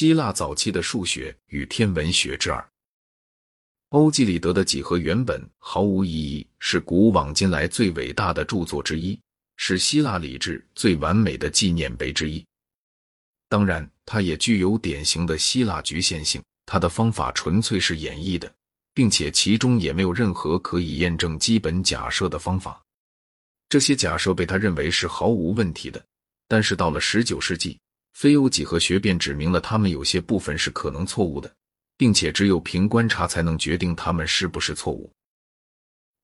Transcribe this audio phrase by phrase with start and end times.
[0.00, 2.70] 希腊早期的数学与天文学之二。
[3.90, 9.20] 欧几里得的几何原本毫无意义是古往今来最伟大的著作之一，
[9.58, 12.42] 是希腊理智最完美的纪念碑之一。
[13.50, 18.50] 当然，它也具有典型的希腊局限性，它的方法纯粹是演绎的，
[18.94, 22.82] 并且其中也没有任何可以验证基本假设的方法。
[23.68, 26.02] 这些假设被他认为是毫无问题的，
[26.48, 27.78] 但是到了十九世纪，
[28.12, 31.54] 非欧几何学便指明了他们有些部分是可能错误的。
[32.00, 35.12] 并且只有凭观察才能决定它们是不是错误。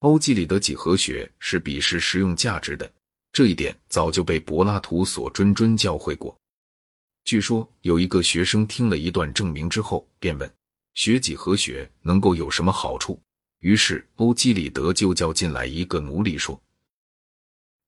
[0.00, 2.92] 欧几里得几何学是鄙视实用价值的，
[3.32, 6.36] 这一点早就被柏拉图所谆谆教诲过。
[7.22, 10.52] 据说有一个学生听了一段证明之后，便问：
[10.94, 13.22] 学几何学能够有什么好处？
[13.60, 16.60] 于是欧几里得就叫进来一个奴隶说：“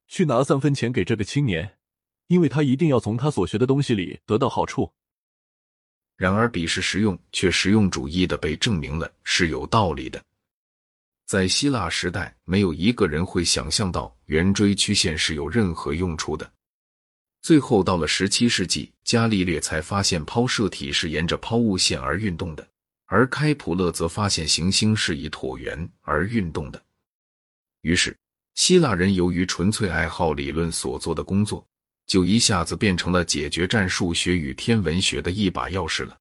[0.07, 1.77] 去拿三分钱给这个青年，
[2.27, 4.91] 因为他一定要从他所学的东西里得到好处。”
[6.17, 10.23] 然而，鄙视实用却实用主义的被证明了是有道理的。
[11.27, 16.49] 在希腊时代，没有一个人会想象到圆锥曲线是有任何用处的。
[17.41, 22.69] 最后到了十七世纪，伽利略才发现抛射体是沿着抛物线而运动的，
[23.07, 26.81] 而开普勒则发现行星是以椭圆而运动的。
[27.81, 28.17] 于是，
[28.55, 31.67] 希腊人由于纯粹爱好理论所做的工作。
[32.07, 36.17] 就一下子变成了解决战数学与天文学的一把钥匙了。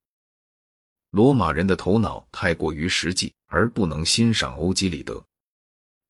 [1.12, 5.22] 罗马人的头脑太过于实际，而不能欣赏欧几里得。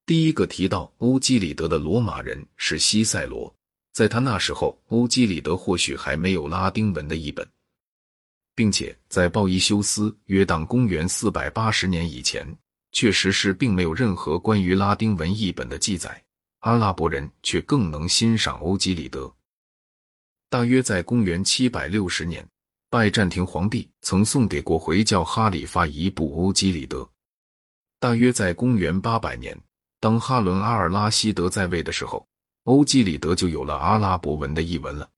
[0.06, 3.52] 第一个提到欧几里得的罗马人是西塞罗，
[3.94, 7.48] 在他那时候，欧几里得或许还没有拉丁文的译本，
[8.54, 12.46] 并且在鲍伊修斯约当公元四百八十年以前，
[12.92, 16.22] 确实是并没有任何关于拉丁文译本的记载。
[16.60, 19.34] 阿拉伯人却更能欣赏欧几里得。
[20.52, 22.46] 大约在公元七百六十年，
[22.90, 26.98] 拜占庭皇帝曾送给过回教哈里发一部《欧几里得》。
[28.02, 29.58] 大约在公元八百年，
[30.02, 32.20] 当哈伦阿尔拉希德在位的时候，
[32.66, 35.10] 《欧几里得》就有了阿拉伯文的译文了。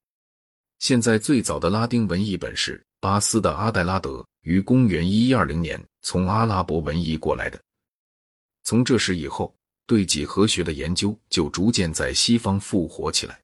[0.78, 7.60] 现在最早的拉丁文译本是巴斯的阿黛拉德于公元一一二零年从阿拉伯文译过来的。
[8.62, 9.52] 从这时以后，
[9.84, 13.40] 对几何学的研究就逐渐在西方复活起来。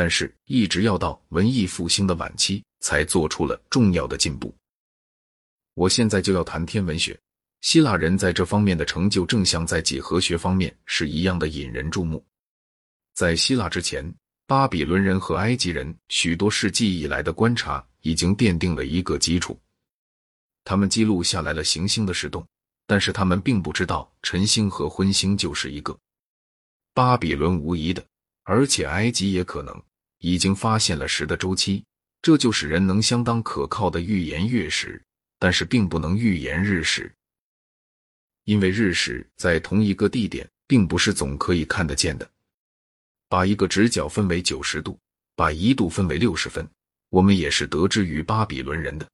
[0.00, 4.50] 但是，一直要到文艺复兴的晚期，才做出了重要的进步。
[5.74, 7.14] 我现在就要谈天文学。
[7.60, 12.24] 希腊人在这方面的成就，正像在几何学方面是一样的引人注目。
[13.12, 14.10] 在希腊之前，
[14.46, 19.60] 巴比伦人和埃及人许多世纪以来的观察已经奠定了一个基础。
[20.64, 22.42] 他们记录下来了行星的时动，
[22.86, 25.94] 但是他们并不知道晨星和昏星就是一个。
[26.94, 28.02] 巴比伦无疑的。
[28.44, 29.82] 而且埃及也可能
[30.20, 31.84] 已经发现了时的周期，
[32.22, 35.02] 这就使人能相当可靠的预言月食，
[35.38, 37.12] 但是并不能预言日食，
[38.44, 42.30] 因为日食在同一个地点并不是总可以看得见的。
[43.28, 44.98] 把一个直角分为九十度，
[45.36, 46.68] 把一度分为六十分，
[47.08, 49.08] 我们也是得知于巴比伦人的。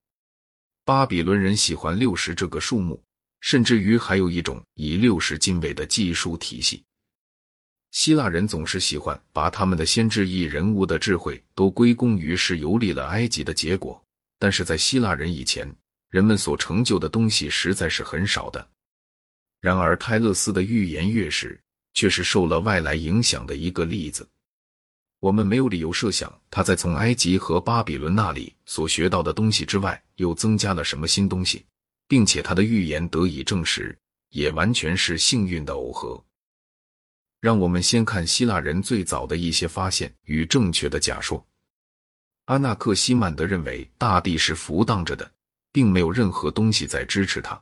[0.84, 3.02] 巴比伦人喜欢六十这个数目，
[3.40, 6.82] 甚至于还有一种以六十进位的计数体系。
[7.96, 13.98] 希腊人总是喜欢把他们的先知艺人物的智慧都归功于是游历了埃及的结果，
[14.38, 15.66] 但是在希腊人以前，
[16.10, 18.68] 人们所成就的东西实在是很少的。
[19.62, 21.58] 然而，泰勒斯的预言月食
[21.94, 24.28] 却是受了外来影响的一个例子。
[25.20, 31.64] 我们没有理由设想他在从埃及和巴比伦那里所学到的东西之外又增加了什么新东西，
[32.06, 33.98] 并且他的预言得以证实，
[34.28, 36.22] 也完全是幸运的耦合。
[37.40, 41.44] 让我们先看希腊人最早的一些发现与正确的假说。
[42.46, 45.30] 阿纳克西曼德认为大地是浮荡着的，
[45.72, 47.60] 并没有任何东西在支持它。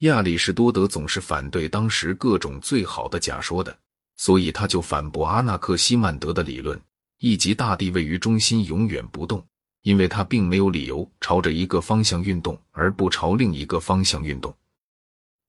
[0.00, 3.76] 亚里士多德总是反对当时各种最好的假说的，
[4.16, 6.78] 所以他就反驳阿纳克西曼德的理论，
[7.18, 9.44] 以及大地位于中心永远不动，
[9.82, 14.54] 因为它并没有理由朝着一个方向运动而不朝另一个方向运动。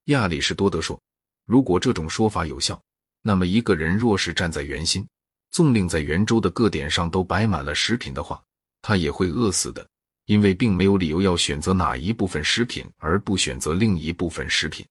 [0.05, 1.01] 亚里士多德说，
[1.45, 2.79] 如果这种说法有效。
[3.27, 5.03] 那么，一个人若是站在圆心，
[5.49, 8.39] 纵令在圆周的各点上都摆满了食品的话，
[8.83, 9.83] 他也会饿死的，
[10.25, 14.85] 因为并没有理由要选择哪一部分食品而不选择另一部分食品。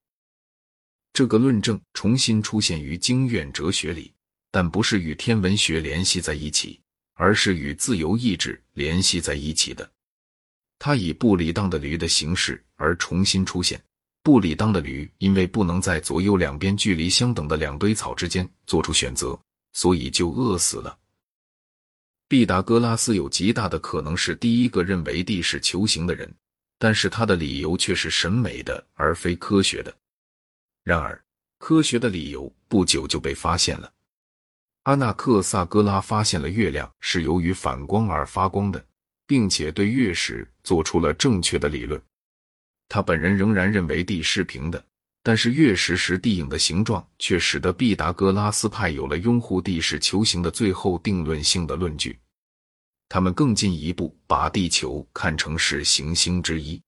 [1.13, 4.13] 这个论证重新出现于经院哲学里，
[4.51, 6.81] 但不是与天文学联系在一起，
[7.13, 9.89] 而是与自由意志联系在一起的。
[10.81, 13.81] 它以不理当的驴的形式而重新出现。
[14.25, 19.39] 布里当的驴因为不能在左右两边距离相等的两堆草之间做出选择，
[19.75, 20.99] 所以就饿死了。
[22.27, 26.35] 毕达哥拉斯有极大的可能是第一个认为地是球形的人，
[26.79, 29.95] 但是他的理由却是审美的而非科学的。
[30.83, 31.23] 然而，
[31.59, 33.93] 科学的理由不久就被发现了。
[34.85, 38.83] 阿纳克萨格拉发现了月亮是由于反光而发光的，
[39.27, 42.01] 并且对月食做出了正确的理论。
[42.89, 44.85] 他本人仍然认为地是平的，
[45.23, 52.19] 但是月食时地影的形状却使得毕达哥拉斯派有了拥护地是球形的最后定论性的论据。
[53.09, 56.81] 他们更进一步把地球看成是行星之一。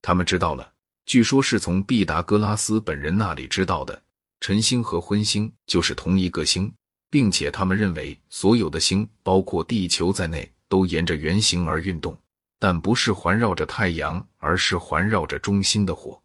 [0.00, 0.72] 他们知道了，
[1.06, 4.02] 据说是从毕达哥拉斯本人那里知道的。
[4.40, 6.72] 晨星和昏星就是同一个星，
[7.08, 12.18] 并且他们认为所有的星，包括地球在内，都沿着圆形而运动，
[12.62, 16.22] 但不是环绕着太阳，而是环绕着中心的火。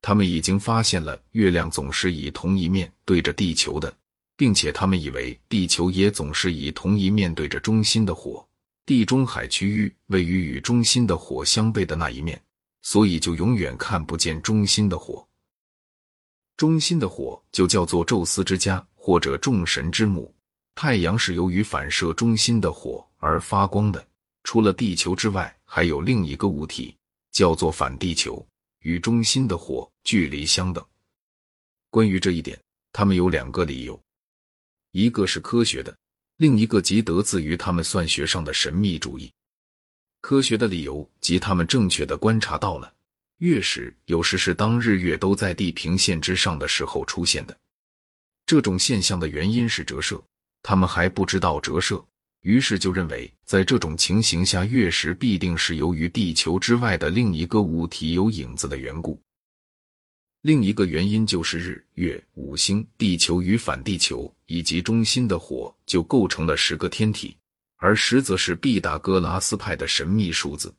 [0.00, 3.92] 他们已经发现了月亮总是以同一面对着地球的，
[4.36, 8.46] 并且他们以为地球也总是以同一面对着中心的火。
[8.86, 12.40] 地中海区域位于与中心的火相背的那一面，
[12.82, 15.26] 所以就永远看不见中心的火。
[16.56, 20.32] 中心的火就叫做宙斯之家或者众神之母。
[20.76, 24.06] 太阳是由于反射中心的火而发光的。
[24.44, 26.96] 除了地球之外，还有另一个物体
[27.30, 28.44] 叫做反地球，
[28.80, 30.84] 与中心的火距离相等。
[31.90, 32.58] 关于这一点，
[32.92, 34.00] 他们有两个理由：
[34.90, 35.96] 一个是科学的，
[36.36, 39.32] 另一个即得自于他们算学上的神秘主义。
[40.20, 42.92] 科学的理由即他们正确的观察到了。
[43.38, 47.58] 月食有时是当日月都在地平线之上的时候出现的。
[48.46, 50.22] 这种现象的原因是折射，
[50.62, 52.04] 他们还不知道折射，
[52.42, 59.20] 于是就认为在这种情形下，月食必定是由于地球之外的另一个物体有影子的缘故。
[60.42, 67.36] 另一个原因就是日月五星、地球与反地球以及中心的火就构成了十个天体，
[67.76, 70.74] 而实则是毕达哥拉斯派的神秘数字。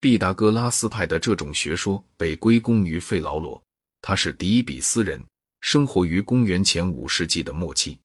[0.00, 3.62] 毕达哥拉斯派的这种学说被归功于费劳罗，
[4.02, 5.22] 他是底比斯人，
[5.60, 7.96] 生活于公元前五世纪的末期。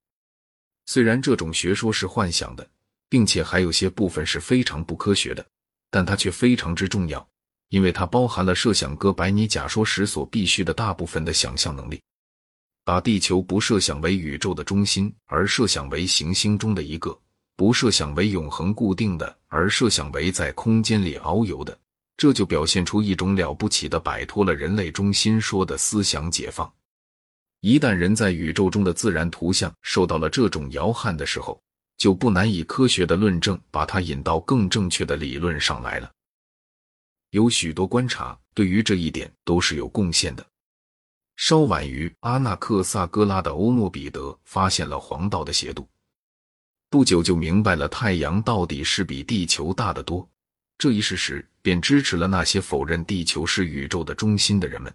[0.93, 2.67] 虽然这种学说是幻想的，
[3.07, 5.45] 并且还有些部分是非常不科学的，
[5.89, 7.25] 但它却非常之重要，
[7.69, 12.01] 因为它包含了设想哥白尼假说时所必须的大部分的想象能力。
[12.83, 17.17] 把地球不设想为宇宙的中心，而设想为行星中的一个。
[17.55, 21.79] 不设想为永恒固定的，而设想为在空间里遨游的，
[22.17, 26.69] 这就表现出一种了不起的摆脱了人类中心说的思想解放。
[27.61, 31.61] 一旦人在宇宙中的自然图像受到了这种摇撼的时候，
[31.95, 36.11] 就不难以科学的论证把它引到更正确的理论上来了。
[37.29, 40.45] 有许多观察对于这一点都是有贡献的。
[41.37, 45.87] 稍晚于阿纳克萨哥拉的欧诺彼得发现了黄道的斜度。
[46.89, 50.27] 不久就明白了太阳到底是比地球大得多，
[50.79, 54.91] 这一事实便支持了那些否认地球是宇宙的中心的人们。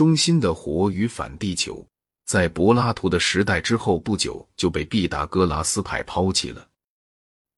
[0.00, 1.86] 中心的火与反地球，
[2.24, 6.66] 在柏拉图的时代之后不久就被毕达哥拉斯派抛弃了。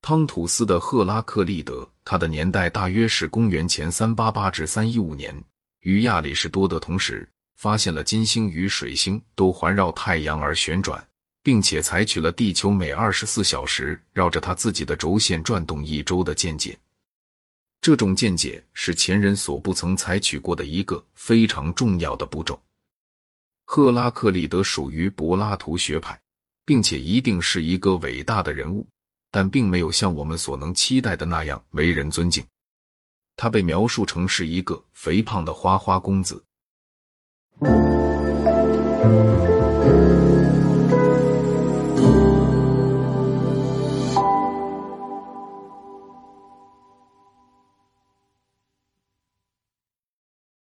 [0.01, 5.33] 汤吐斯的赫拉克利德，他的年代大约是公元前三八八至三一五年，
[5.83, 11.01] 与亚里士多德同时发现了金星与水星都环绕太阳而旋转。
[11.45, 16.79] 并且采取了地球每二十四小时绕着它自己的轴线转动一周的见解。
[17.83, 22.63] 这种见解是前人所不曾采取过的一个非常重要的步骤。
[23.65, 26.17] 赫拉克利德属于柏拉图学派，
[26.65, 28.87] 并且一定是一个伟大的人物，
[29.33, 32.47] 但并没有像我们所能期待的那样为人尊敬。
[33.35, 36.41] 他被描述成是一个肥胖的花花公子。